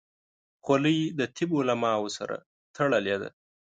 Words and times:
خولۍ 0.63 0.99
د 1.19 1.21
طب 1.35 1.49
علماو 1.59 2.05
سره 2.17 2.35
تړلې 2.75 3.15
ده. 3.21 3.29